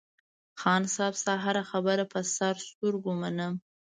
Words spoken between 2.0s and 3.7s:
په سر سترگو منم.